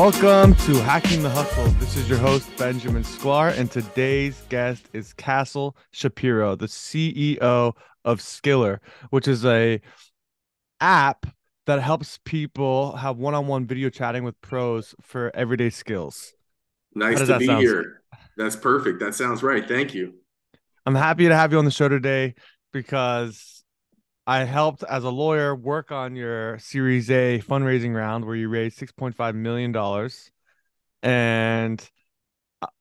[0.00, 1.66] Welcome to Hacking the Hustle.
[1.72, 7.74] This is your host, Benjamin Sklar, and today's guest is Cassel Shapiro, the CEO
[8.06, 8.78] of Skillr,
[9.10, 9.78] which is a
[10.80, 11.26] app
[11.66, 16.32] that helps people have one-on-one video chatting with pros for everyday skills.
[16.94, 17.60] Nice to be sound?
[17.60, 18.00] here.
[18.38, 19.00] That's perfect.
[19.00, 19.68] That sounds right.
[19.68, 20.14] Thank you.
[20.86, 22.36] I'm happy to have you on the show today
[22.72, 23.59] because
[24.26, 28.78] I helped as a lawyer work on your Series A fundraising round where you raised
[28.78, 29.74] $6.5 million.
[31.02, 31.90] And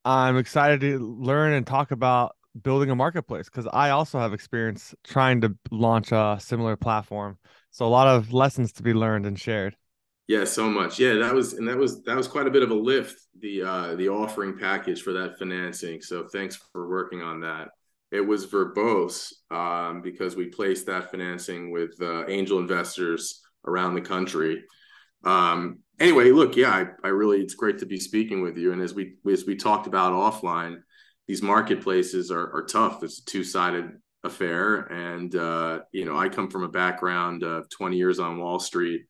[0.04, 4.94] I'm excited to learn and talk about building a marketplace because I also have experience
[5.04, 7.38] trying to launch a similar platform.
[7.72, 9.76] So a lot of lessons to be learned and shared.
[10.28, 11.00] Yeah, so much.
[11.00, 13.64] Yeah, that was and that was that was quite a bit of a lift the
[13.64, 16.02] uh the offering package for that financing.
[16.02, 17.70] So thanks for working on that.
[18.12, 24.02] It was verbose um, because we placed that financing with uh, angel investors around the
[24.02, 24.64] country.
[25.24, 28.72] Um, anyway, look, yeah, I, I really it's great to be speaking with you.
[28.72, 30.78] And as we as we talked about offline,
[31.28, 33.04] these marketplaces are, are tough.
[33.04, 33.92] It's a two sided
[34.24, 38.60] affair, and uh, you know I come from a background of 20 years on Wall
[38.60, 39.04] Street.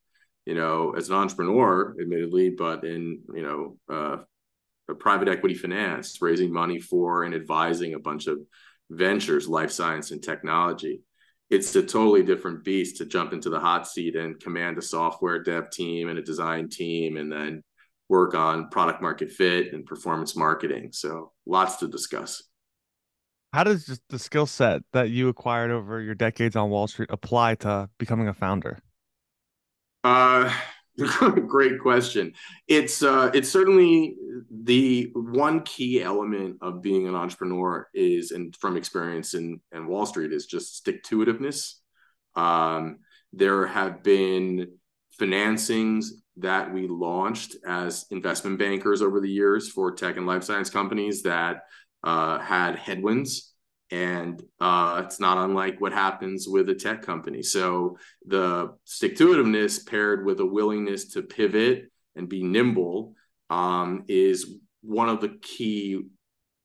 [0.45, 6.52] You know, as an entrepreneur, admittedly, but in you know uh, private equity finance, raising
[6.52, 8.39] money for and advising a bunch of
[8.90, 11.02] ventures, life science, and technology.
[11.50, 15.42] It's a totally different beast to jump into the hot seat and command a software
[15.42, 17.64] dev team and a design team and then
[18.08, 20.90] work on product market fit and performance marketing.
[20.92, 22.44] So lots to discuss.
[23.52, 27.10] How does just the skill set that you acquired over your decades on Wall Street
[27.12, 28.78] apply to becoming a founder?
[30.04, 30.54] Uh,
[31.47, 32.33] Great question.
[32.67, 34.16] It's uh, it's certainly
[34.52, 40.33] the one key element of being an entrepreneur is, and from experience in, Wall Street,
[40.33, 41.75] is just stick to itiveness.
[42.36, 43.00] Um,
[43.33, 44.72] there have been
[45.20, 50.70] financings that we launched as investment bankers over the years for tech and life science
[50.70, 51.64] companies that
[52.04, 53.48] uh, had headwinds
[53.92, 57.42] and uh, it's not unlike what happens with a tech company.
[57.42, 63.16] So the stick to itiveness paired with a willingness to pivot and be nimble
[63.49, 66.02] um, is one of the key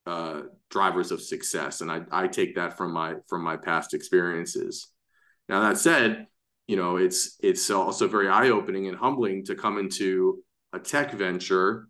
[0.06, 4.88] uh, drivers of success, and I, I take that from my from my past experiences.
[5.48, 6.26] Now that said,
[6.66, 10.42] you know it's it's also very eye opening and humbling to come into
[10.72, 11.88] a tech venture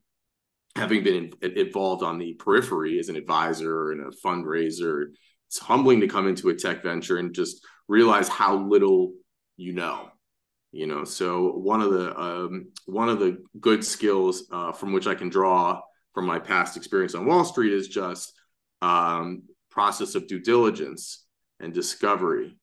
[0.76, 5.06] having been involved on the periphery as an advisor and a fundraiser,
[5.48, 9.12] it's humbling to come into a tech venture and just realize how little
[9.56, 10.08] you know.
[10.72, 15.06] You know, so one of the um, one of the good skills uh, from which
[15.06, 15.80] I can draw
[16.14, 18.32] from my past experience on Wall Street is just
[18.82, 21.24] um, process of due diligence
[21.60, 22.56] and discovery.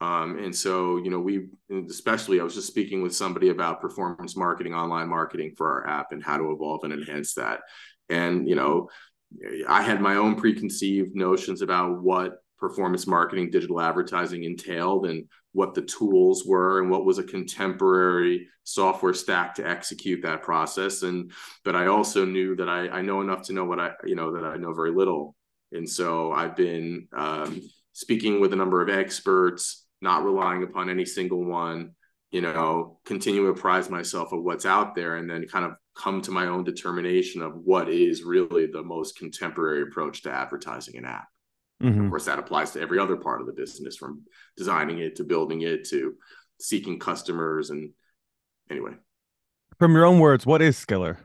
[0.00, 1.48] Um, and so, you know, we
[1.88, 6.12] especially, I was just speaking with somebody about performance marketing, online marketing for our app
[6.12, 7.60] and how to evolve and enhance that.
[8.08, 8.90] And, you know,
[9.66, 15.74] I had my own preconceived notions about what performance marketing, digital advertising entailed and what
[15.74, 21.02] the tools were and what was a contemporary software stack to execute that process.
[21.02, 21.32] And,
[21.64, 24.32] but I also knew that I, I know enough to know what I, you know,
[24.32, 25.34] that I know very little.
[25.72, 31.04] And so I've been um, speaking with a number of experts, not relying upon any
[31.04, 31.92] single one,
[32.30, 36.20] you know, continue to apprise myself of what's out there and then kind of come
[36.22, 41.04] to my own determination of what is really the most contemporary approach to advertising an
[41.04, 41.26] app.
[41.82, 42.04] Mm-hmm.
[42.04, 44.22] Of course, that applies to every other part of the business from
[44.56, 46.14] designing it to building it to
[46.58, 47.70] seeking customers.
[47.70, 47.92] And
[48.70, 48.92] anyway.
[49.78, 51.18] From your own words, what is Skillr?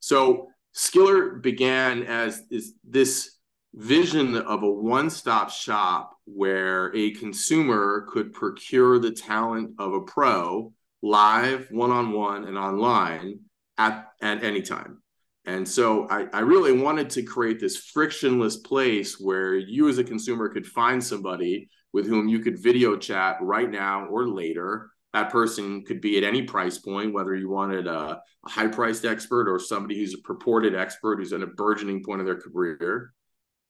[0.00, 3.38] So, Skillr began as is this
[3.74, 10.72] vision of a one-stop shop where a consumer could procure the talent of a pro
[11.02, 13.40] live one-on-one and online
[13.76, 15.02] at, at any time.
[15.46, 20.04] And so I, I really wanted to create this frictionless place where you as a
[20.04, 24.90] consumer could find somebody with whom you could video chat right now or later.
[25.12, 29.04] That person could be at any price point whether you wanted a, a high priced
[29.04, 33.12] expert or somebody who's a purported expert who's at a burgeoning point of their career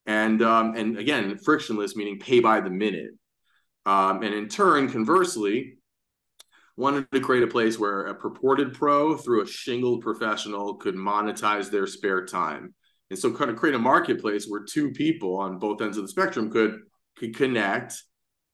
[0.07, 3.11] and um, and again frictionless meaning pay by the minute.
[3.87, 5.77] Um, and in turn conversely
[6.77, 11.71] wanted to create a place where a purported pro through a shingled professional could monetize
[11.71, 12.75] their spare time.
[13.11, 16.09] And so kind of create a marketplace where two people on both ends of the
[16.09, 16.79] spectrum could
[17.17, 18.03] could connect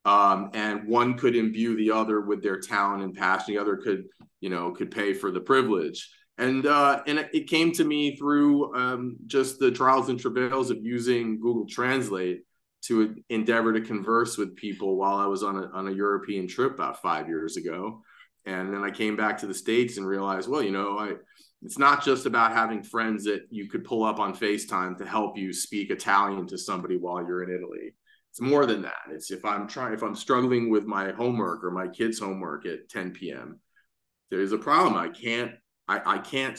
[0.05, 3.55] um, and one could imbue the other with their talent and passion.
[3.55, 4.05] The other could
[4.41, 6.11] you know could pay for the privilege
[6.41, 10.79] and uh, and it came to me through um, just the trials and travails of
[10.83, 12.43] using Google Translate
[12.83, 16.75] to endeavor to converse with people while I was on a on a European trip
[16.75, 18.03] about five years ago,
[18.47, 21.13] and then I came back to the states and realized, well, you know, I
[21.63, 25.37] it's not just about having friends that you could pull up on FaceTime to help
[25.37, 27.95] you speak Italian to somebody while you're in Italy.
[28.31, 29.03] It's more than that.
[29.11, 32.89] It's if I'm trying, if I'm struggling with my homework or my kids' homework at
[32.89, 33.61] 10 p.m.,
[34.31, 34.97] there's a problem.
[34.97, 35.53] I can't,
[35.91, 36.57] I, I can't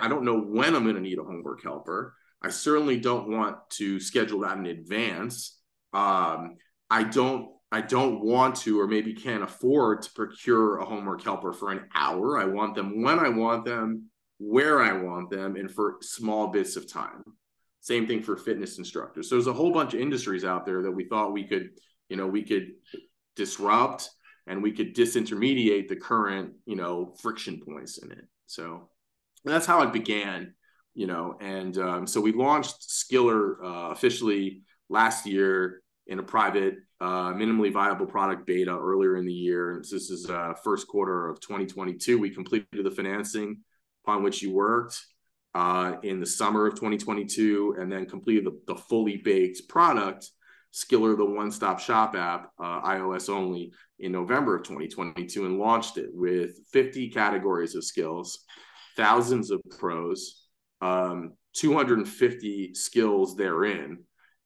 [0.00, 2.14] I don't know when I'm going to need a homework helper.
[2.40, 5.60] I certainly don't want to schedule that in advance.
[5.92, 6.56] Um,
[6.88, 11.52] I don't I don't want to or maybe can't afford to procure a homework helper
[11.52, 12.38] for an hour.
[12.38, 14.06] I want them when I want them,
[14.38, 17.22] where I want them, and for small bits of time.
[17.80, 19.28] Same thing for fitness instructors.
[19.28, 21.68] So there's a whole bunch of industries out there that we thought we could,
[22.08, 22.72] you know, we could
[23.36, 24.08] disrupt
[24.46, 28.24] and we could disintermediate the current, you know, friction points in it.
[28.50, 28.88] So
[29.44, 30.54] that's how it began,
[30.94, 31.36] you know.
[31.40, 37.72] And um, so we launched Skillr uh, officially last year in a private, uh, minimally
[37.72, 39.80] viable product beta earlier in the year.
[39.84, 42.18] So this is uh, first quarter of 2022.
[42.18, 43.60] We completed the financing
[44.04, 45.00] upon which you worked
[45.54, 50.28] uh, in the summer of 2022, and then completed the, the fully baked product,
[50.72, 56.10] Skillr, the one-stop shop app, uh, iOS only, in November of 2022, and launched it
[56.12, 58.44] with 50 categories of skills,
[58.96, 60.46] thousands of pros,
[60.80, 63.98] um, 250 skills therein.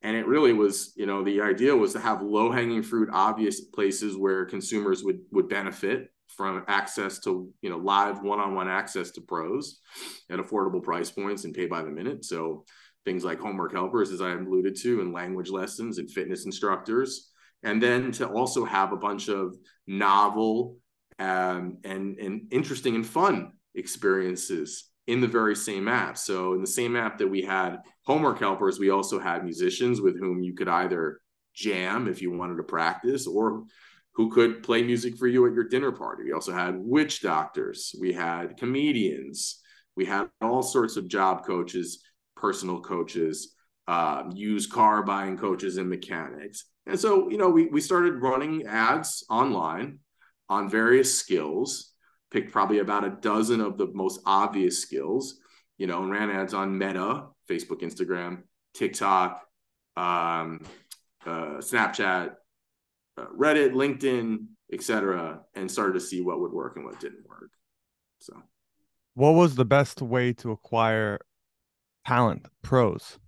[0.03, 3.63] And it really was you know the idea was to have low hanging fruit obvious
[3.63, 9.21] places where consumers would would benefit from access to you know live one-on-one access to
[9.21, 9.81] pros
[10.31, 12.25] at affordable price points and pay by the minute.
[12.25, 12.65] So
[13.05, 17.31] things like homework helpers as i alluded to and language lessons and fitness instructors
[17.63, 19.57] and then to also have a bunch of
[19.87, 20.77] novel
[21.19, 26.17] um, and and interesting and fun experiences in the very same app.
[26.17, 30.19] So in the same app that we had homework helpers, we also had musicians with
[30.19, 31.21] whom you could either
[31.55, 33.65] jam if you wanted to practice or
[34.15, 36.25] who could play music for you at your dinner party.
[36.25, 39.61] We also had witch doctors, we had comedians,
[39.97, 42.04] we had all sorts of job coaches,
[42.45, 43.55] personal coaches,
[43.89, 46.67] uh, used car buying coaches and mechanics.
[46.87, 50.01] And so, you know, we, we started running ads online
[50.51, 51.95] on various skills
[52.31, 55.39] picked probably about a dozen of the most obvious skills,
[55.79, 58.43] you know, and ran ads on Meta, Facebook, Instagram,
[58.75, 59.41] TikTok,
[59.97, 60.61] um,
[61.25, 62.35] uh, Snapchat,
[63.17, 67.51] uh, Reddit, LinkedIn, etc., and started to see what would work and what didn't work.
[68.19, 68.35] So,
[69.15, 71.21] what was the best way to acquire
[72.07, 73.19] talent, pros?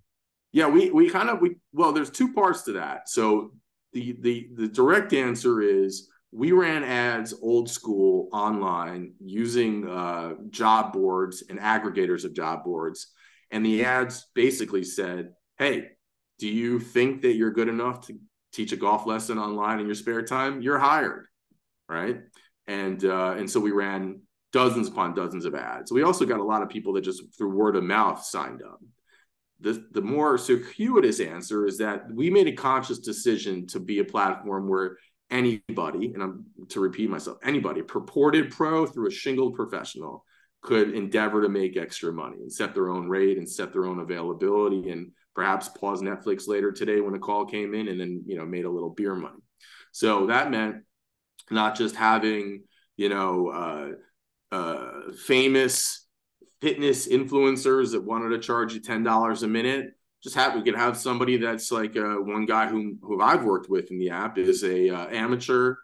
[0.51, 3.09] Yeah, we we kind of we well, there's two parts to that.
[3.09, 3.51] So
[3.93, 10.93] the the the direct answer is we ran ads old school online using uh, job
[10.93, 13.07] boards and aggregators of job boards.
[13.51, 15.89] And the ads basically said, Hey,
[16.37, 18.19] do you think that you're good enough to
[18.51, 20.61] teach a golf lesson online in your spare time?
[20.61, 21.27] You're hired.
[21.87, 22.19] Right.
[22.67, 24.21] And, uh, and so we ran
[24.53, 25.91] dozens upon dozens of ads.
[25.91, 28.79] We also got a lot of people that just through word of mouth signed up.
[29.59, 34.05] The, the more circuitous answer is that we made a conscious decision to be a
[34.05, 34.97] platform where
[35.29, 40.23] anybody, and I'm to repeat myself, anybody, purported pro through a shingled professional
[40.61, 43.99] could endeavor to make extra money and set their own rate and set their own
[43.99, 48.37] availability and perhaps pause Netflix later today when a call came in and then, you
[48.37, 49.41] know, made a little beer money.
[49.91, 50.77] So that meant
[51.51, 52.63] not just having,
[52.95, 53.87] you know, uh,
[54.51, 56.07] uh, famous
[56.61, 60.97] fitness influencers that wanted to charge you $10 a minute just have we could have
[60.97, 64.63] somebody that's like uh, one guy who who I've worked with in the app is
[64.63, 65.75] a uh, amateur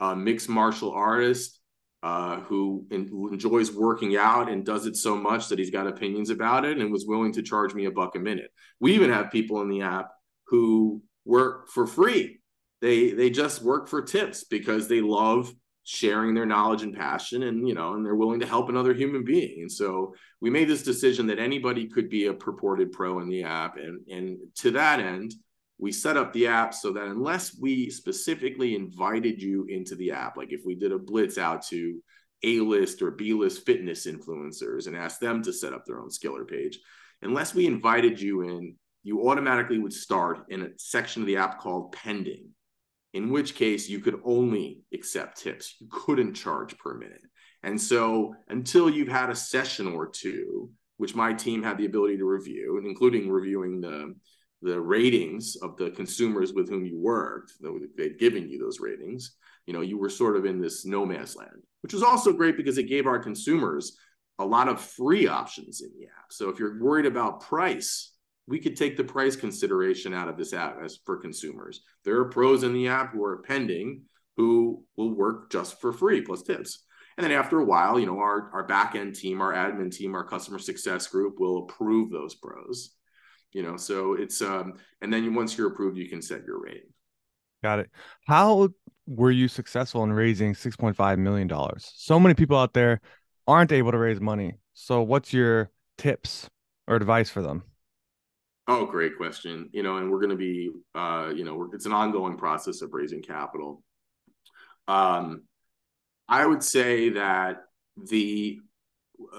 [0.00, 1.60] uh, mixed martial artist
[2.02, 6.64] uh, who enjoys working out and does it so much that he's got opinions about
[6.64, 8.50] it and was willing to charge me a buck a minute.
[8.80, 10.10] We even have people in the app
[10.48, 12.40] who work for free.
[12.80, 15.52] They they just work for tips because they love
[15.88, 19.24] sharing their knowledge and passion and you know and they're willing to help another human
[19.24, 19.60] being.
[19.60, 23.44] And so we made this decision that anybody could be a purported pro in the
[23.44, 23.76] app.
[23.76, 25.32] And and to that end
[25.78, 30.36] we set up the app so that unless we specifically invited you into the app
[30.36, 32.02] like if we did a blitz out to
[32.44, 36.78] a-list or b-list fitness influencers and asked them to set up their own Skillr page
[37.22, 41.60] unless we invited you in you automatically would start in a section of the app
[41.60, 42.48] called pending
[43.16, 45.76] in which case you could only accept tips.
[45.80, 47.22] You couldn't charge per minute.
[47.62, 50.68] And so until you've had a session or two,
[50.98, 54.14] which my team had the ability to review, including reviewing the
[54.62, 57.52] the ratings of the consumers with whom you worked,
[57.96, 61.36] they'd given you those ratings, you know, you were sort of in this no man's
[61.36, 63.98] land, which was also great because it gave our consumers
[64.38, 66.32] a lot of free options in the app.
[66.32, 68.15] So if you're worried about price,
[68.46, 71.82] we could take the price consideration out of this app as for consumers.
[72.04, 74.02] There are pros in the app who are pending
[74.36, 76.84] who will work just for free plus tips.
[77.16, 80.14] And then after a while, you know, our our back end team, our admin team,
[80.14, 82.90] our customer success group will approve those pros.
[83.52, 86.84] You know, so it's um, and then once you're approved, you can set your rate.
[87.62, 87.90] Got it.
[88.26, 88.68] How
[89.06, 91.90] were you successful in raising six point five million dollars?
[91.96, 93.00] So many people out there
[93.46, 94.54] aren't able to raise money.
[94.74, 96.50] So what's your tips
[96.86, 97.62] or advice for them?
[98.68, 99.68] Oh, great question.
[99.72, 102.92] You know, and we're going to be, uh, you know, it's an ongoing process of
[102.92, 103.82] raising capital.
[104.88, 105.42] Um,
[106.28, 107.58] I would say that
[107.96, 108.58] the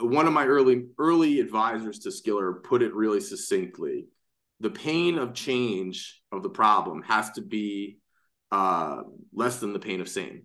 [0.02, 4.08] one of my early early advisors to Skillr put it really succinctly.
[4.60, 8.00] The pain of change of the problem has to be
[8.52, 9.04] uh,
[9.34, 10.44] less than the pain of same.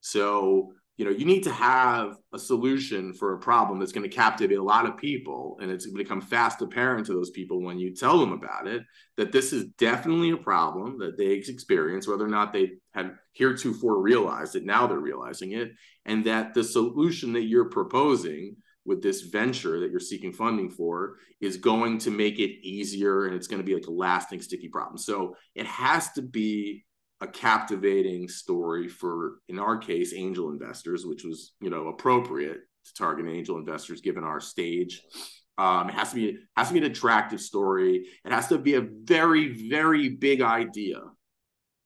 [0.00, 4.14] So you know you need to have a solution for a problem that's going to
[4.14, 7.62] captivate a lot of people and it's going to become fast apparent to those people
[7.62, 8.82] when you tell them about it
[9.16, 14.00] that this is definitely a problem that they experience whether or not they had heretofore
[14.00, 15.72] realized it now they're realizing it
[16.04, 21.16] and that the solution that you're proposing with this venture that you're seeking funding for
[21.40, 24.68] is going to make it easier and it's going to be like a lasting sticky
[24.68, 24.96] problem.
[24.96, 26.84] So it has to be
[27.20, 32.94] a captivating story for in our case angel investors which was you know appropriate to
[32.94, 35.02] target angel investors given our stage.
[35.58, 38.06] Um, it has to be has to be an attractive story.
[38.24, 41.00] It has to be a very very big idea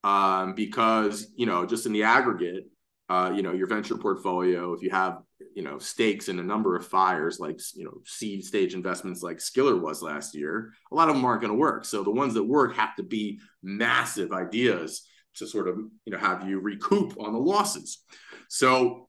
[0.03, 2.65] um, because you know just in the aggregate
[3.09, 5.19] uh, you know your venture portfolio if you have
[5.55, 9.39] you know stakes in a number of fires like you know seed stage investments like
[9.39, 11.85] Skillr was last year a lot of them aren't going to work.
[11.85, 15.07] So the ones that work have to be massive ideas
[15.37, 18.03] to sort of you know have you recoup on the losses.
[18.49, 19.09] So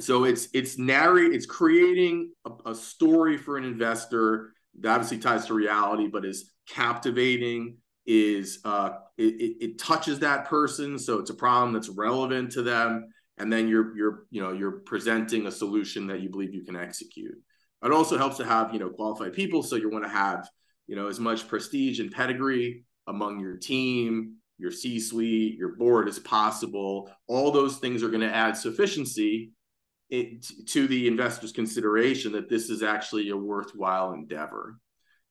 [0.00, 5.46] so it's it's narrate it's creating a, a story for an investor that obviously ties
[5.46, 7.78] to reality, but is captivating.
[8.06, 13.08] Is uh, it, it touches that person, so it's a problem that's relevant to them,
[13.36, 16.74] and then you're you're you know you're presenting a solution that you believe you can
[16.74, 17.36] execute.
[17.84, 20.48] It also helps to have you know qualified people, so you want to have
[20.86, 26.08] you know as much prestige and pedigree among your team your C suite, your board
[26.08, 27.10] as possible.
[27.26, 29.52] All those things are going to add sufficiency
[30.10, 34.78] it, to the investor's consideration that this is actually a worthwhile endeavor,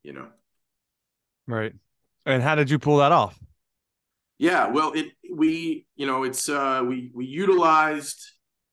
[0.04, 0.28] you know.
[1.48, 1.74] Right.
[2.26, 3.38] And how did you pull that off?
[4.38, 8.22] Yeah, well, it we you know it's uh, we we utilized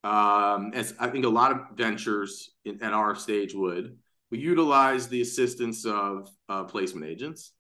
[0.02, 3.96] um, as I think a lot of ventures in, at our stage would
[4.30, 7.52] we utilized the assistance of uh, placement agents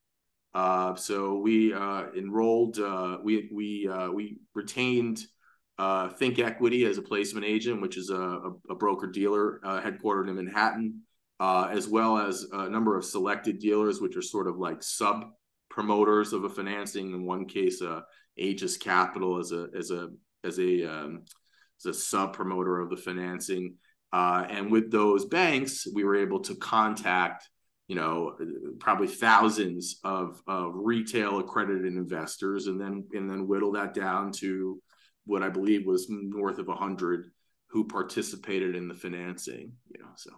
[0.54, 5.20] uh, so we uh, enrolled, uh, we we uh, we retained
[5.78, 10.36] uh, ThinkEquity as a placement agent, which is a, a broker dealer uh, headquartered in
[10.36, 11.00] Manhattan,
[11.40, 15.32] as well as a number of selected dealers, which are sort of like sub
[15.70, 17.12] promoters of a financing.
[17.12, 18.02] In one case, uh,
[18.36, 20.10] Aegis Capital as a as a
[20.44, 21.24] as a um,
[21.80, 23.74] as a sub promoter of the financing.
[24.12, 27.48] and with those banks, we were able to contact
[27.88, 28.36] you know
[28.78, 34.80] probably thousands of, of retail accredited investors and then and then whittle that down to
[35.26, 37.26] what i believe was north of 100
[37.68, 40.30] who participated in the financing you know so.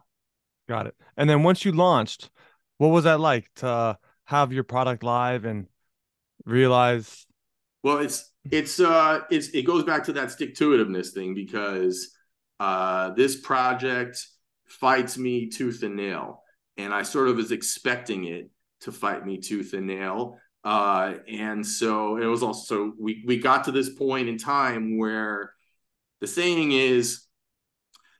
[0.68, 0.96] Got it.
[1.16, 2.30] And then once you launched
[2.78, 5.66] what was that like to have your product live and
[6.44, 7.26] realize
[7.82, 12.10] well it's it's uh it's it goes back to that stick to itiveness thing because
[12.58, 14.26] uh this project
[14.66, 16.42] fights me tooth and nail
[16.76, 18.50] and I sort of was expecting it
[18.82, 20.38] to fight me tooth and nail.
[20.64, 25.52] Uh, and so it was also we we got to this point in time where
[26.20, 27.26] the saying is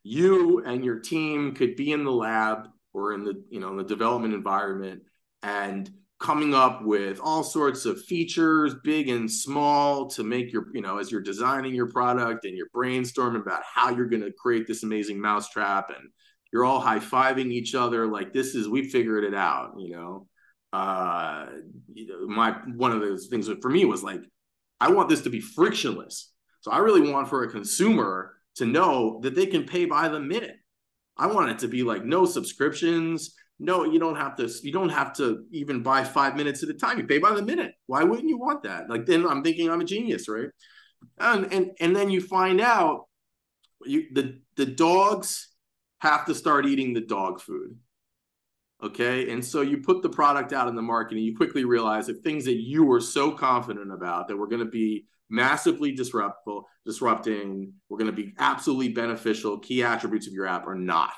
[0.04, 3.76] you and your team could be in the lab or in the you know in
[3.76, 5.02] the development environment
[5.42, 10.80] and coming up with all sorts of features big and small to make your you
[10.80, 14.66] know as you're designing your product and you're brainstorming about how you're going to create
[14.66, 16.08] this amazing mousetrap and
[16.56, 20.26] you're all high-fiving each other like this is we figured it out you know?
[20.72, 21.46] Uh
[21.92, 24.22] you know, my one of those things for me was like
[24.80, 26.32] i want this to be frictionless.
[26.62, 30.18] So i really want for a consumer to know that they can pay by the
[30.18, 30.56] minute.
[31.18, 34.88] I want it to be like no subscriptions no you don't have to you don't
[35.00, 36.98] have to even buy five minutes at a time.
[36.98, 37.75] You pay by the minute.
[37.86, 38.88] Why wouldn't you want that?
[38.88, 40.48] Like then i'm thinking i'm a genius right?
[41.18, 43.08] And and and then you find out
[43.84, 45.48] you the the dogs
[45.99, 47.76] have to start eating the dog food.
[48.83, 49.31] Okay.
[49.31, 52.23] And so you put the product out in the market and you quickly realize that
[52.23, 57.73] things that you were so confident about that were going to be massively disruptful, disrupting,
[57.88, 61.15] were going to be absolutely beneficial, key attributes of your app are not.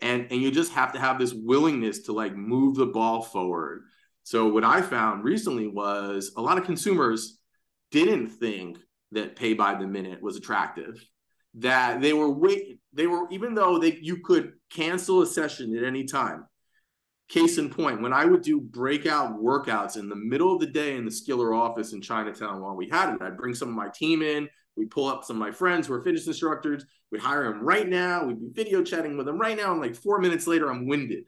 [0.00, 3.84] And, and you just have to have this willingness to like move the ball forward.
[4.24, 7.38] So what I found recently was a lot of consumers
[7.92, 8.78] didn't think
[9.12, 11.04] that pay by the minute was attractive
[11.54, 15.84] that they were wait they were even though they you could cancel a session at
[15.84, 16.46] any time.
[17.28, 20.96] Case in point, when I would do breakout workouts in the middle of the day
[20.96, 23.88] in the Skillr office in Chinatown while we had it, I'd bring some of my
[23.94, 24.48] team in.
[24.76, 26.84] We'd pull up some of my friends who are fitness instructors.
[27.10, 28.24] We'd hire them right now.
[28.24, 29.72] We'd be video chatting with them right now.
[29.72, 31.24] And like four minutes later, I'm winded.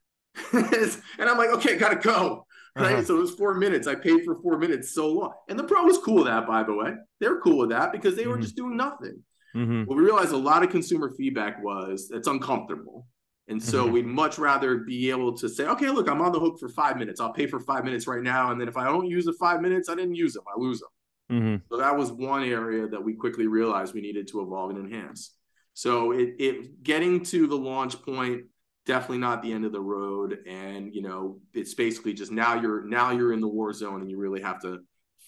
[0.52, 2.46] and I'm like, okay, gotta go.
[2.76, 2.92] Right.
[2.92, 3.04] Uh-huh.
[3.04, 3.88] So it was four minutes.
[3.88, 5.32] I paid for four minutes so long.
[5.48, 6.94] And the pro was cool with that, by the way.
[7.18, 8.30] They were cool with that because they mm-hmm.
[8.30, 9.24] were just doing nothing.
[9.54, 9.84] Mm-hmm.
[9.84, 13.06] What we realized a lot of consumer feedback was it's uncomfortable.
[13.48, 13.92] And so mm-hmm.
[13.94, 16.96] we'd much rather be able to say, okay, look, I'm on the hook for five
[16.96, 17.20] minutes.
[17.20, 18.52] I'll pay for five minutes right now.
[18.52, 20.44] And then if I don't use the five minutes, I didn't use them.
[20.46, 20.88] I lose them.
[21.30, 21.56] Mm-hmm.
[21.68, 25.34] So that was one area that we quickly realized we needed to evolve and enhance.
[25.74, 28.42] So it, it getting to the launch point,
[28.86, 30.38] definitely not the end of the road.
[30.46, 34.10] And you know, it's basically just now you're now you're in the war zone and
[34.10, 34.78] you really have to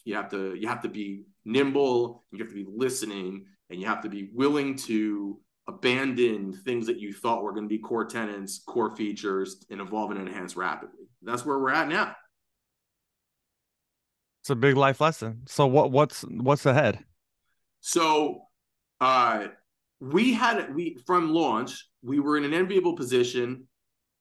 [0.05, 3.87] you have to you have to be nimble, you have to be listening, and you
[3.88, 8.05] have to be willing to abandon things that you thought were going to be core
[8.05, 11.07] tenants, core features, and evolve and enhance rapidly.
[11.23, 12.14] That's where we're at now.
[14.43, 15.43] It's a big life lesson.
[15.47, 16.99] So what what's what's ahead?
[17.81, 18.43] So
[19.00, 19.49] uh
[20.00, 23.69] we had we from launch, we were in an enviable position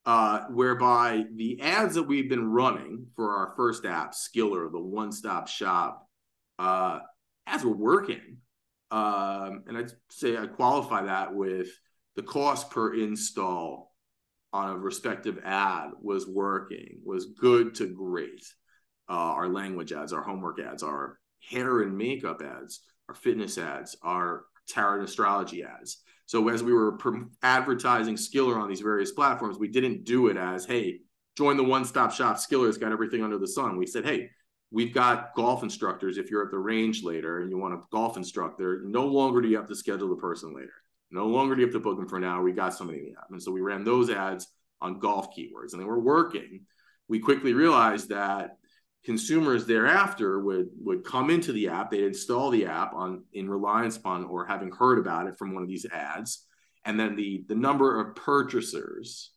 [0.05, 5.47] uh, whereby the ads that we've been running for our first app, Skillr, the one-stop
[5.47, 6.07] shop,
[6.57, 6.99] uh,
[7.45, 8.37] ads were working.
[8.91, 11.69] Um, and I'd say I qualify that with
[12.17, 13.93] the cost per install
[14.53, 18.43] on a respective ad was working, was good to great.
[19.09, 21.17] Uh, our language ads, our homework ads, our
[21.49, 26.03] hair and makeup ads, our fitness ads, our tarot and astrology ads.
[26.25, 26.97] So as we were
[27.41, 30.99] advertising Skillr on these various platforms, we didn't do it as, hey,
[31.37, 32.37] join the one-stop shop.
[32.37, 33.77] Skillr's got everything under the sun.
[33.77, 34.29] We said, hey,
[34.71, 36.17] we've got golf instructors.
[36.17, 39.49] If you're at the range later and you want a golf instructor, no longer do
[39.49, 40.73] you have to schedule the person later.
[41.11, 42.41] No longer do you have to book them for an hour.
[42.41, 43.27] We got somebody in the app.
[43.29, 44.47] And so we ran those ads
[44.79, 46.61] on golf keywords and they were working.
[47.09, 48.57] We quickly realized that
[49.03, 53.97] consumers thereafter would would come into the app they'd install the app on in reliance
[53.97, 56.45] upon or having heard about it from one of these ads
[56.85, 59.31] and then the the number of purchasers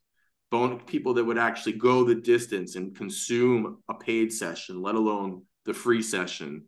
[0.85, 5.73] people that would actually go the distance and consume a paid session let alone the
[5.73, 6.63] free session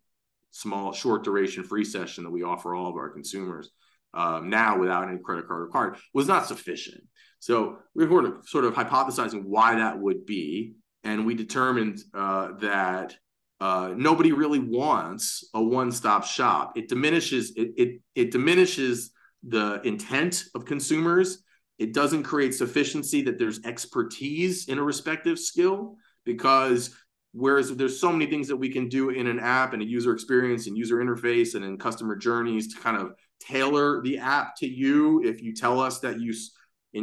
[0.52, 3.72] small short duration free session that we offer all of our consumers
[4.14, 7.02] um, now without any credit card card was not sufficient
[7.40, 13.16] so we were sort of hypothesizing why that would be and we determined uh, that
[13.60, 16.78] uh, nobody really wants a one-stop shop.
[16.78, 19.12] It diminishes it, it it diminishes
[19.48, 21.44] the intent of consumers.
[21.78, 26.96] It doesn't create sufficiency that there's expertise in a respective skill because
[27.34, 30.12] whereas there's so many things that we can do in an app and a user
[30.12, 34.68] experience and user interface and in customer journeys to kind of tailor the app to
[34.68, 36.34] you if you tell us that you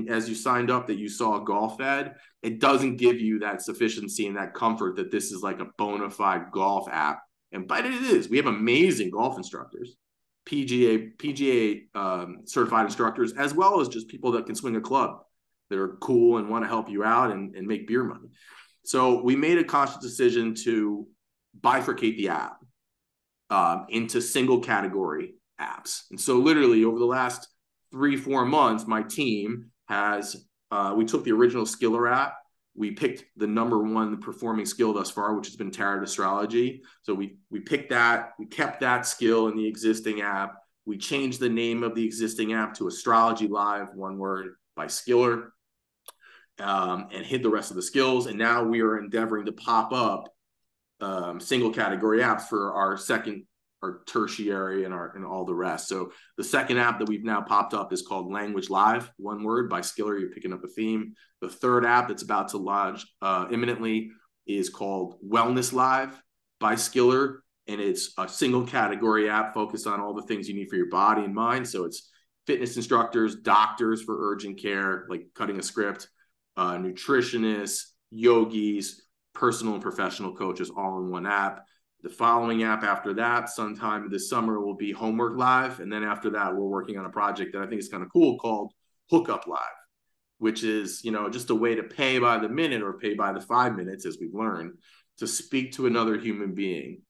[0.08, 3.62] as you signed up that you saw a golf ad, it doesn't give you that
[3.62, 7.20] sufficiency and that comfort that this is like a bona fide golf app.
[7.52, 8.28] And but it is.
[8.28, 9.94] We have amazing golf instructors,
[10.46, 15.20] PGA PGA um, certified instructors, as well as just people that can swing a club
[15.70, 18.28] that are cool and want to help you out and, and make beer money.
[18.84, 21.06] So we made a conscious decision to
[21.60, 22.58] bifurcate the app
[23.50, 26.02] um, into single category apps.
[26.10, 27.48] And so literally over the last
[27.90, 30.36] three, four months, my team has
[30.70, 32.34] uh, we took the original Skillr app.
[32.76, 36.82] We picked the number one performing skill thus far, which has been tarot astrology.
[37.02, 38.32] So we we picked that.
[38.38, 40.56] We kept that skill in the existing app.
[40.84, 45.48] We changed the name of the existing app to Astrology Live, one word by Skillr,
[46.58, 48.26] um, and hid the rest of the skills.
[48.26, 50.28] And now we are endeavoring to pop up
[51.00, 53.44] um, single category apps for our second
[53.84, 55.88] our tertiary and our and all the rest.
[55.88, 59.68] So the second app that we've now popped up is called Language Live, one word
[59.68, 60.18] by Skillr.
[60.18, 61.12] You're picking up a theme.
[61.40, 64.10] The third app that's about to launch uh, imminently
[64.46, 66.20] is called Wellness Live
[66.60, 70.70] by Skillr, and it's a single category app focused on all the things you need
[70.70, 71.68] for your body and mind.
[71.68, 72.10] So it's
[72.46, 76.08] fitness instructors, doctors for urgent care, like cutting a script,
[76.56, 79.02] uh, nutritionists, yogis,
[79.34, 81.66] personal and professional coaches, all in one app
[82.04, 85.80] the following app after that, sometime this summer, will be Homework Live.
[85.80, 88.12] And then after that, we're working on a project that I think is kind of
[88.12, 88.72] cool called
[89.10, 89.58] Hookup Live,
[90.36, 93.32] which is, you know, just a way to pay by the minute or pay by
[93.32, 94.74] the five minutes, as we've learned,
[95.18, 97.00] to speak to another human being.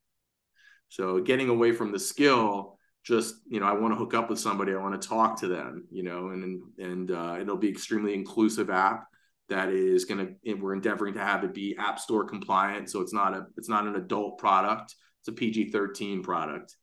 [0.91, 4.39] So getting away from the skill, just, you know, I want to hook up with
[4.39, 8.15] somebody, I want to talk to them, you know, and and uh, it'll be extremely
[8.15, 9.07] inclusive app
[9.49, 13.13] that is going to we're endeavoring to have it be app store compliant so it's
[13.13, 16.77] not a it's not an adult product it's a pg-13 product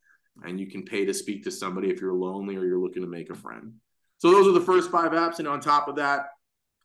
[0.43, 3.09] and you can pay to speak to somebody if you're lonely or you're looking to
[3.09, 3.73] make a friend.
[4.17, 6.25] So those are the first five apps, and on top of that,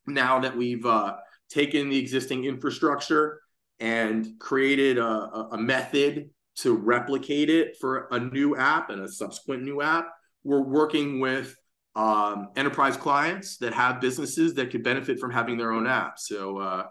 [0.06, 1.16] now that we've uh,
[1.50, 3.40] taken the existing infrastructure
[3.78, 9.62] and created a, a method to replicate it for a new app and a subsequent
[9.62, 10.08] new app,
[10.44, 11.54] we're working with
[11.96, 16.18] um, enterprise clients that have businesses that could benefit from having their own app.
[16.18, 16.84] So, uh,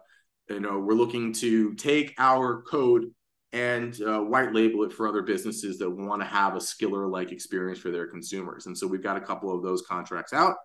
[0.49, 3.05] you know, we're looking to take our code
[3.53, 7.31] and uh, white label it for other businesses that want to have a Skillr like
[7.31, 8.65] experience for their consumers.
[8.65, 10.55] And so we've got a couple of those contracts out,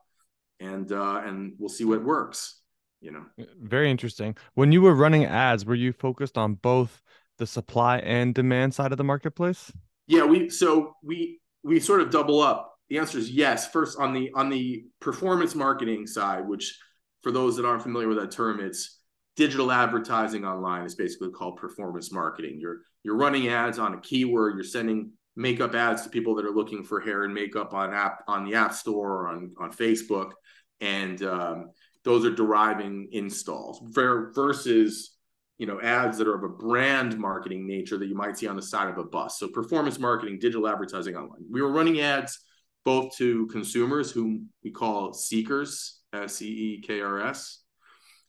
[0.59, 2.63] and uh, and we'll see what works.
[3.01, 4.37] You know, very interesting.
[4.55, 7.01] When you were running ads, were you focused on both
[7.39, 9.71] the supply and demand side of the marketplace?
[10.07, 12.70] Yeah, we so we we sort of double up.
[12.91, 13.71] The answer is yes.
[13.71, 16.77] First on the on the performance marketing side, which
[17.23, 18.99] for those that aren't familiar with that term, it's
[19.37, 22.59] digital advertising online is basically called performance marketing.
[22.61, 26.51] You're you're running ads on a keyword, you're sending makeup ads to people that are
[26.51, 30.33] looking for hair and makeup on app on the app store or on, on Facebook.
[30.81, 31.71] And um,
[32.05, 35.17] those are deriving installs versus
[35.59, 38.57] you know ads that are of a brand marketing nature that you might see on
[38.57, 39.39] the side of a bus.
[39.39, 41.45] So performance marketing, digital advertising online.
[41.49, 42.41] We were running ads
[42.85, 47.63] both to consumers whom we call seekers, S E E K R S,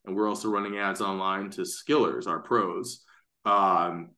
[0.05, 3.03] and we're also running ads online to skillers, our pros.
[3.45, 4.11] Um,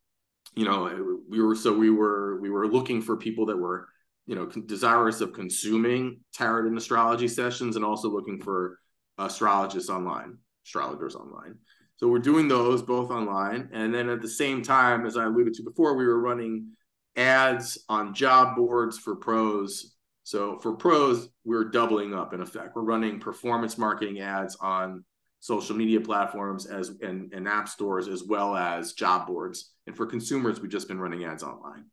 [0.56, 3.88] you know, we were so we were we were looking for people that were
[4.26, 8.80] you know desirous of consuming tarot and astrology sessions, and also looking for
[9.19, 11.56] astrologists online, astrologers online.
[11.98, 15.54] So we're doing those both online, and then at the same time, as I alluded
[15.56, 16.72] to before, we were running
[17.15, 19.92] ads on job boards for pros.
[20.23, 22.75] So for pros, we're doubling up in effect.
[22.75, 25.03] We're running performance marketing ads on
[25.41, 29.73] social media platforms as and, and app stores as well as job boards.
[29.86, 31.86] And for consumers, we've just been running ads online.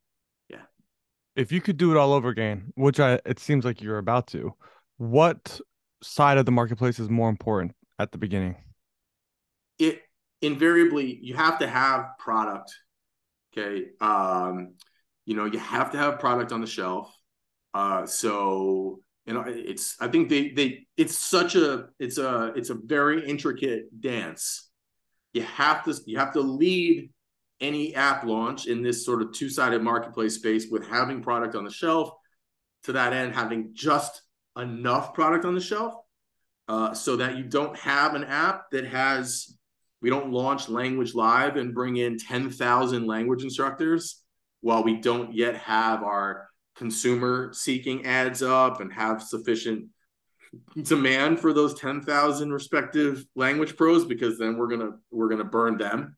[0.48, 0.62] Yeah.
[1.34, 4.28] If you could do it all over again, which I it seems like you're about
[4.28, 4.54] to,
[4.98, 5.60] what
[6.00, 8.54] side of the marketplace is more important at the beginning?
[9.80, 10.02] It
[10.40, 12.72] invariably you have to have product.
[13.52, 13.86] Okay.
[14.00, 14.74] Um,
[15.26, 17.12] you know, you have to have product on the shelf.
[17.72, 22.70] Uh, so you know it's i think they they it's such a it's a it's
[22.70, 24.68] a very intricate dance.
[25.32, 27.10] You have to you have to lead
[27.60, 31.70] any app launch in this sort of two-sided marketplace space with having product on the
[31.70, 32.10] shelf
[32.84, 34.22] to that end having just
[34.56, 35.94] enough product on the shelf
[36.68, 39.56] uh, so that you don't have an app that has
[40.02, 44.22] we don't launch language live and bring in 10,000 language instructors
[44.62, 46.48] while we don't yet have our
[46.80, 49.84] consumer seeking ads up and have sufficient
[50.82, 55.44] demand for those 10,000 respective language pros because then we're going to we're going to
[55.44, 56.16] burn them.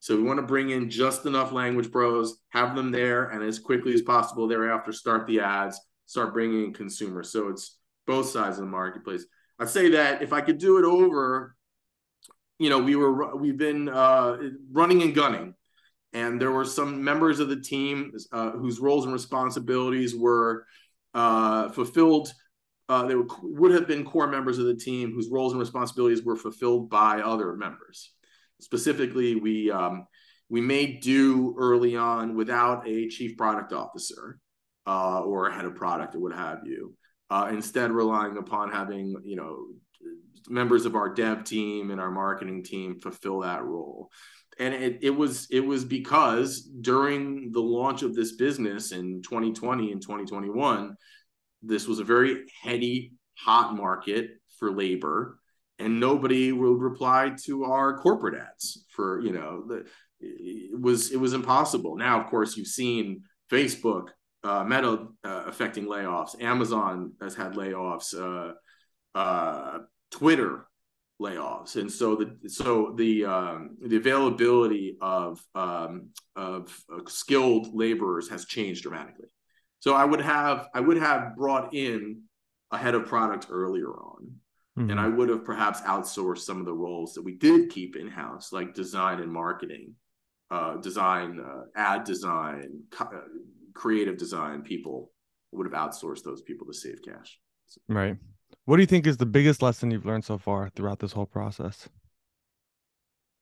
[0.00, 3.58] So we want to bring in just enough language pros, have them there and as
[3.58, 7.32] quickly as possible thereafter start the ads, start bringing in consumers.
[7.32, 9.24] So it's both sides of the marketplace.
[9.58, 11.56] I'd say that if I could do it over
[12.58, 14.36] you know, we were we've been uh,
[14.70, 15.54] running and gunning
[16.14, 20.64] and there were some members of the team uh, whose roles and responsibilities were
[21.12, 22.32] uh, fulfilled.
[22.88, 26.22] Uh, they were, would have been core members of the team whose roles and responsibilities
[26.22, 28.12] were fulfilled by other members.
[28.60, 30.06] Specifically, we um,
[30.48, 34.38] we made do early on without a chief product officer
[34.86, 36.94] uh, or a head of product or what have you.
[37.28, 39.66] Uh, instead, relying upon having you know
[40.48, 44.10] members of our dev team and our marketing team fulfill that role
[44.58, 49.92] and it, it was it was because during the launch of this business in 2020
[49.92, 50.94] and 2021
[51.62, 55.38] this was a very heady hot market for labor
[55.78, 59.84] and nobody would reply to our corporate ads for you know the,
[60.20, 61.96] it was it was impossible.
[61.96, 64.08] Now of course you've seen facebook
[64.42, 66.40] uh, meta uh, affecting layoffs.
[66.40, 68.14] Amazon has had layoffs.
[68.14, 68.52] Uh,
[69.16, 69.78] uh
[70.10, 70.66] twitter
[71.20, 78.28] layoffs, and so the so the um, the availability of um, of uh, skilled laborers
[78.28, 79.28] has changed dramatically.
[79.80, 82.22] So I would have I would have brought in
[82.70, 84.32] a head of product earlier on,
[84.78, 84.90] mm-hmm.
[84.90, 88.08] and I would have perhaps outsourced some of the roles that we did keep in
[88.08, 89.94] house, like design and marketing,
[90.50, 93.28] uh, design, uh, ad design, co- uh,
[93.74, 94.62] creative design.
[94.62, 95.12] People
[95.52, 97.38] would have outsourced those people to save cash.
[97.66, 97.80] So.
[97.88, 98.16] Right.
[98.66, 101.26] What do you think is the biggest lesson you've learned so far throughout this whole
[101.26, 101.88] process?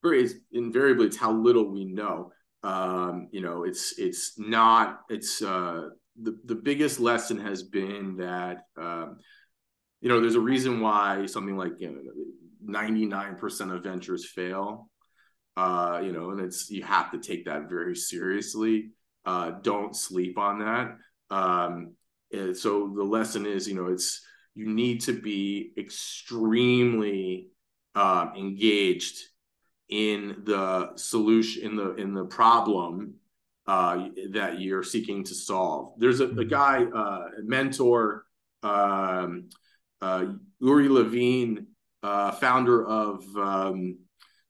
[0.03, 2.31] Very invariably, it's how little we know.
[2.61, 5.89] Um, you know, it's it's not it's uh,
[6.21, 9.17] the the biggest lesson has been that um,
[10.01, 14.89] you know there's a reason why something like you know, 99% of ventures fail.
[15.55, 18.89] Uh, you know, and it's you have to take that very seriously.
[19.25, 20.97] Uh, don't sleep on that.
[21.29, 21.95] Um,
[22.31, 24.21] and so the lesson is, you know, it's
[24.55, 27.49] you need to be extremely
[27.95, 29.19] um, engaged
[29.89, 33.15] in the solution in the in the problem
[33.67, 35.93] uh, that you're seeking to solve.
[35.97, 36.49] There's a, a mm-hmm.
[36.49, 38.25] guy, uh, mentor,
[38.61, 39.49] um,
[40.01, 40.25] uh,
[40.59, 41.67] Uri Levine,
[42.01, 43.99] uh, founder of um,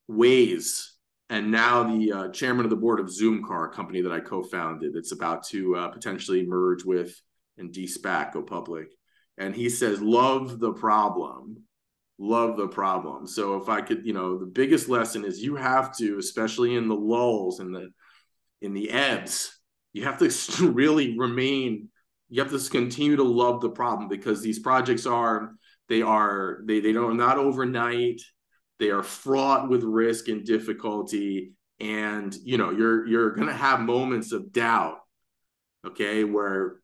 [0.10, 0.88] Waze,
[1.30, 4.96] and now the uh, chairman of the board of Zoomcar, a company that I co-founded.
[4.96, 7.20] It's about to uh, potentially merge with
[7.58, 8.88] and de-SPAC, go public.
[9.38, 11.64] And he says, "Love the problem."
[12.20, 13.28] love the problem.
[13.28, 16.88] So if I could, you know, the biggest lesson is you have to, especially in
[16.88, 17.90] the lulls and the
[18.62, 19.60] in the ebbs,
[19.92, 21.90] you have to really remain.
[22.30, 25.52] You have to continue to love the problem because these projects are
[25.90, 28.22] they are they they don't not overnight.
[28.80, 34.32] They are fraught with risk and difficulty, and you know you're you're gonna have moments
[34.32, 35.00] of doubt.
[35.86, 36.78] Okay, where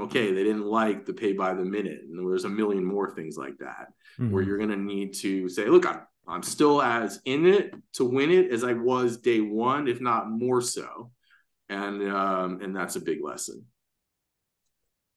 [0.00, 2.00] okay, they didn't like the pay by the minute.
[2.02, 4.30] And there's a million more things like that mm-hmm.
[4.30, 8.04] where you're going to need to say, look, I'm, I'm still as in it to
[8.04, 11.10] win it as I was day one, if not more so.
[11.68, 13.64] And, um, and that's a big lesson.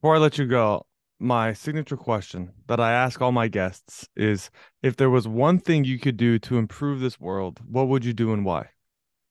[0.01, 0.85] Before I let you go,
[1.19, 4.49] my signature question that I ask all my guests is
[4.83, 8.13] if there was one thing you could do to improve this world, what would you
[8.13, 8.69] do and why?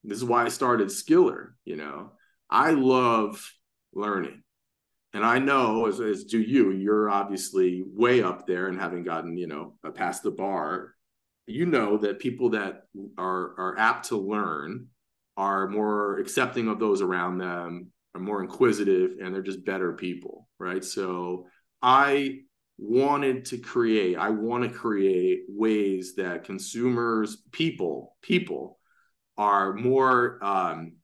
[0.02, 1.52] This is why I started Skillr.
[1.64, 2.12] You know,
[2.50, 3.52] I love
[3.94, 4.42] learning
[5.14, 9.36] and I know as, as do you, you're obviously way up there and having gotten,
[9.36, 10.94] you know, past the bar.
[11.46, 12.82] You know that people that
[13.16, 14.88] are are apt to learn
[15.36, 20.48] are more accepting of those around them, are more inquisitive, and they're just better people,
[20.58, 20.84] right?
[20.84, 21.46] So
[21.80, 22.40] I
[22.78, 28.78] wanted to create, I want to create ways that consumers, people, people
[29.36, 30.94] are more um,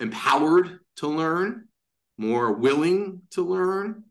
[0.00, 1.68] empowered to learn
[2.18, 4.04] more willing to learn,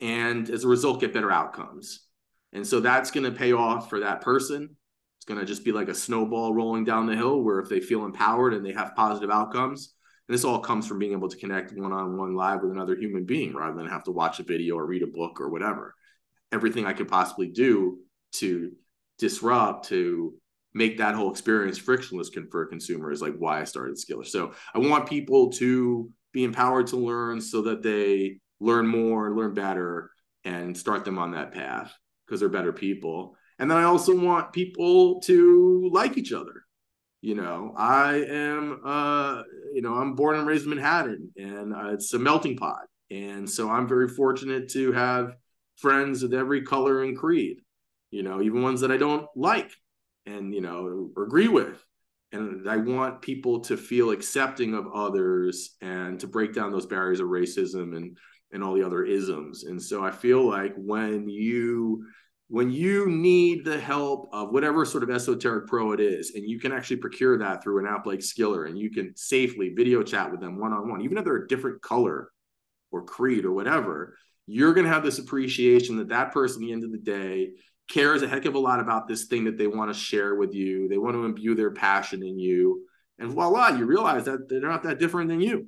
[0.00, 2.06] and as a result, get better outcomes.
[2.52, 4.76] And so that's going to pay off for that person.
[5.18, 7.80] It's going to just be like a snowball rolling down the hill where if they
[7.80, 9.94] feel empowered and they have positive outcomes,
[10.28, 12.96] and this all comes from being able to connect one on one live with another
[12.96, 15.94] human being rather than have to watch a video or read a book or whatever.
[16.50, 17.98] Everything I could possibly do
[18.32, 18.72] to
[19.18, 20.34] disrupt, to
[20.74, 24.26] make that whole experience frictionless for a consumer is like why I started Skillr.
[24.26, 29.54] So I want people to be empowered to learn so that they learn more, learn
[29.54, 30.10] better,
[30.44, 31.92] and start them on that path
[32.26, 33.36] because they're better people.
[33.58, 36.64] And then I also want people to like each other.
[37.20, 39.42] You know, I am, uh,
[39.72, 42.86] you know, I'm born and raised in Manhattan, and uh, it's a melting pot.
[43.10, 45.36] And so I'm very fortunate to have
[45.76, 47.58] friends of every color and creed.
[48.10, 49.70] You know, even ones that I don't like
[50.26, 51.84] and you know agree with
[52.32, 57.20] and I want people to feel accepting of others and to break down those barriers
[57.20, 58.16] of racism and
[58.52, 59.64] and all the other isms.
[59.64, 62.04] And so I feel like when you
[62.48, 66.60] when you need the help of whatever sort of esoteric pro it is, and you
[66.60, 70.30] can actually procure that through an app like Skillr, and you can safely video chat
[70.30, 72.30] with them one on one, even if they're a different color
[72.90, 76.72] or creed or whatever, you're going to have this appreciation that that person, at the
[76.72, 77.52] end of the day,
[77.88, 80.54] cares a heck of a lot about this thing that they want to share with
[80.54, 80.88] you.
[80.88, 82.84] They want to imbue their passion in you.
[83.18, 85.66] And voila, you realize that they're not that different than you.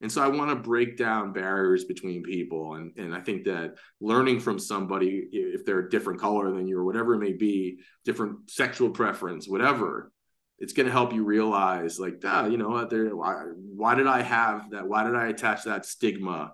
[0.00, 2.74] And so I want to break down barriers between people.
[2.74, 6.78] And, and I think that learning from somebody, if they're a different color than you
[6.78, 10.12] or whatever it may be, different sexual preference, whatever,
[10.60, 13.42] it's going to help you realize like, ah, you know what, why,
[13.74, 14.86] why did I have that?
[14.86, 16.52] Why did I attach that stigma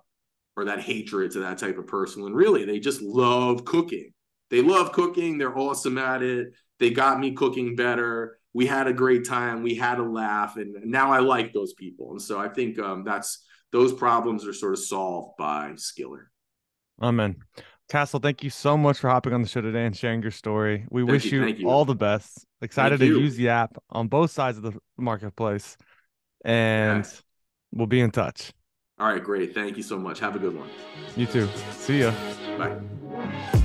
[0.57, 2.23] or that hatred to that type of person?
[2.23, 4.13] When really they just love cooking
[4.51, 5.39] they love cooking.
[5.39, 6.53] They're awesome at it.
[6.79, 8.39] They got me cooking better.
[8.53, 9.63] We had a great time.
[9.63, 12.13] We had a laugh, and now I like those people.
[12.13, 16.27] And so I think um, that's those problems are sort of solved by Skillr.
[17.03, 17.37] Amen.
[17.89, 20.87] Cassel, thank you so much for hopping on the show today and sharing your story.
[20.91, 22.47] We thank wish you, you, all the best.
[22.63, 23.23] Excited thank to you.
[23.23, 25.77] use the app on both sides of the marketplace,
[26.45, 27.07] and
[27.73, 28.53] we'll be in touch.
[28.99, 29.55] All right, great.
[29.55, 30.21] Thank you so much.
[30.21, 30.69] Have a good one.
[31.17, 31.49] You too.
[31.73, 32.13] See ya.
[32.57, 33.61] Bye.